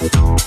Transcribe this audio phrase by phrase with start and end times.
[0.00, 0.38] That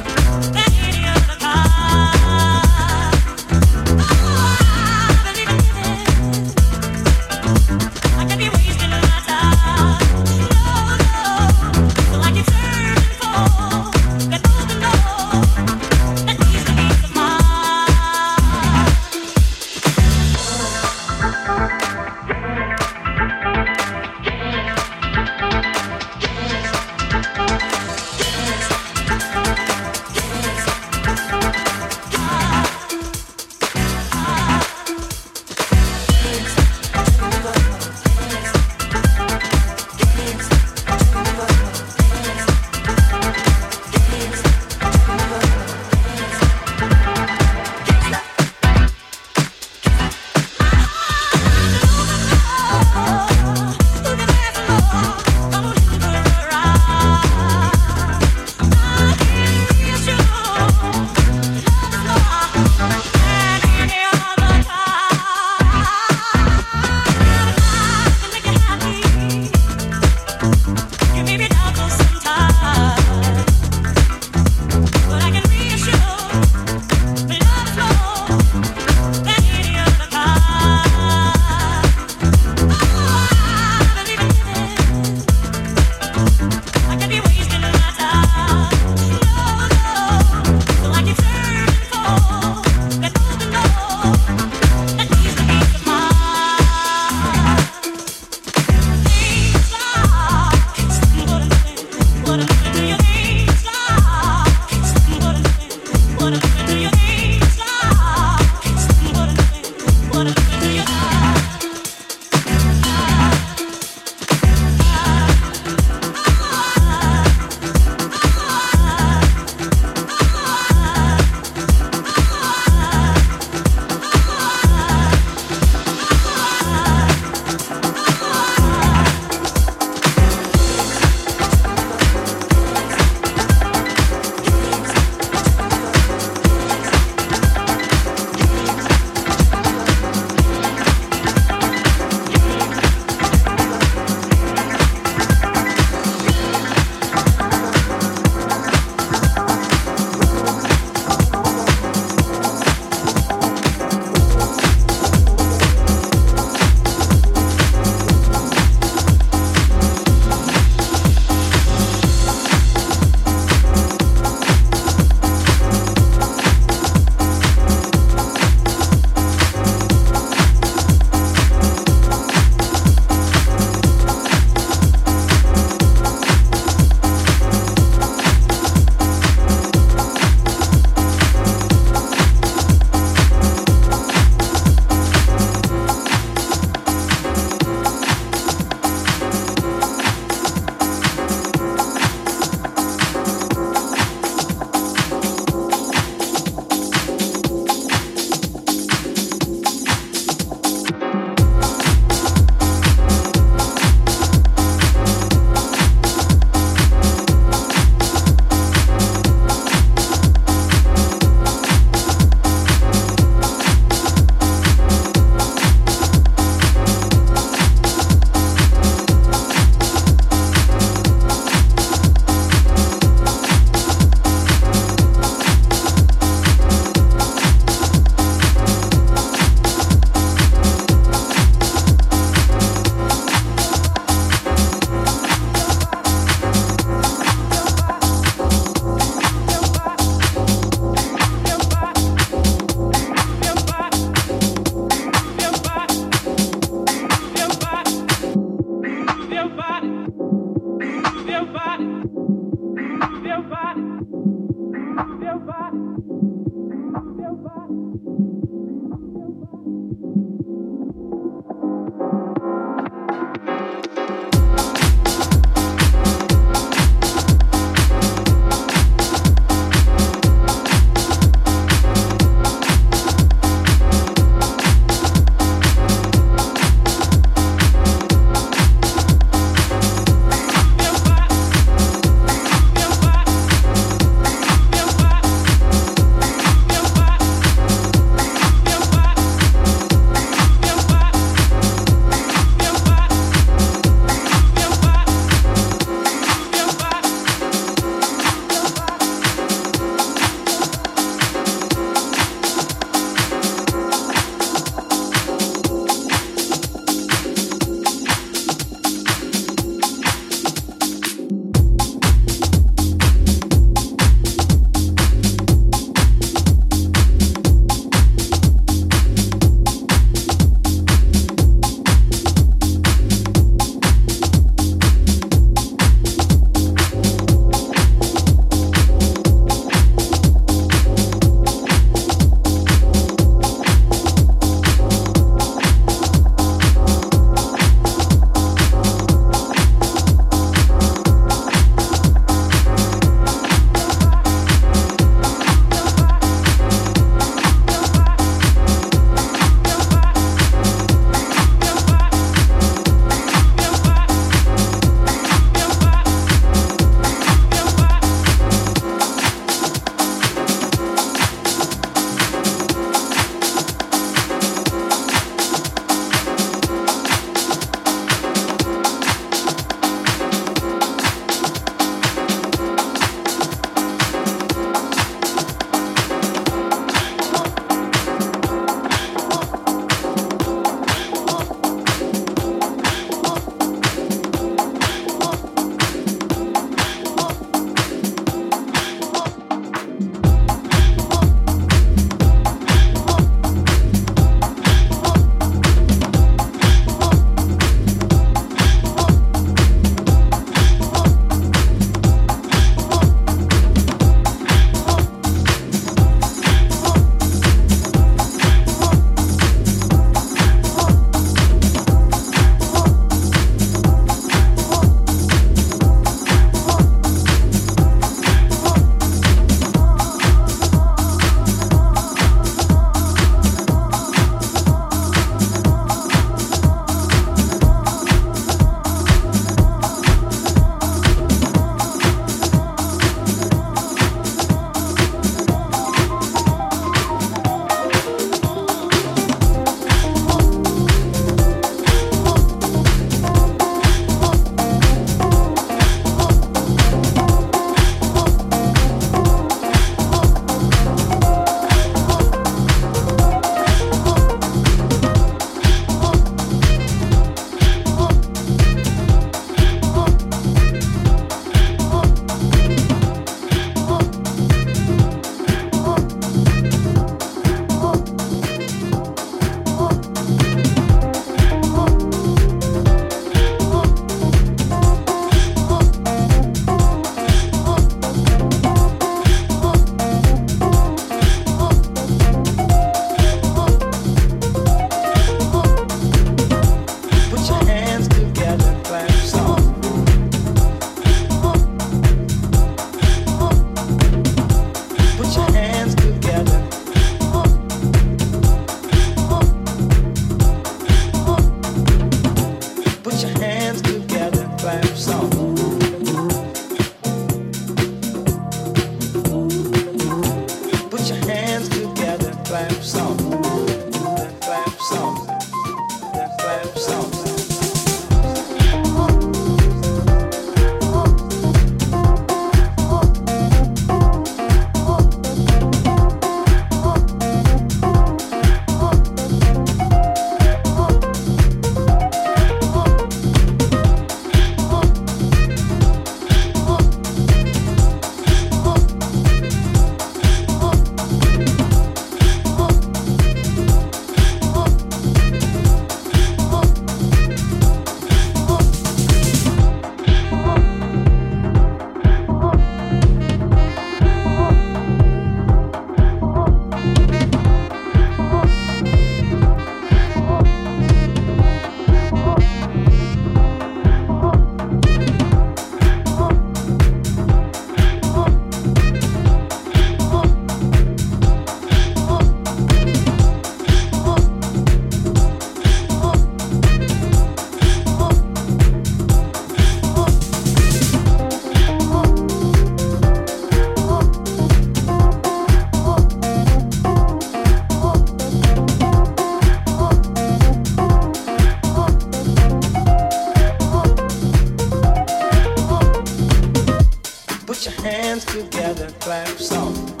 [597.81, 600.00] hands together, clap soft.